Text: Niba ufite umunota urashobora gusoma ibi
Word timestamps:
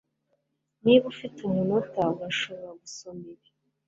Niba 0.83 1.03
ufite 1.13 1.37
umunota 1.49 2.01
urashobora 2.17 2.69
gusoma 2.81 3.21
ibi 3.33 3.49